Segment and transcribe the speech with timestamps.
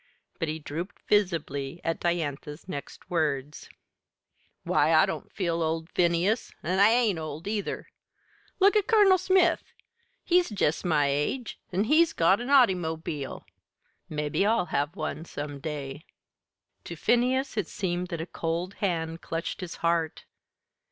[0.39, 3.69] But he drooped visibly at Diantha's next words.
[4.63, 7.87] "Why, I don't feel old, Phineas, an' I ain't old, either.
[8.59, 9.63] Look at Colonel Smith;
[10.23, 13.43] he's jest my age, an' he's got a autymobile.
[14.09, 16.05] Mebbe I'll have one some day."
[16.85, 20.25] To Phineas it seemed that a cold hand clutched his heart.